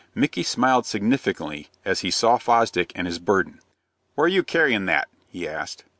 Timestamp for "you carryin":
4.27-4.87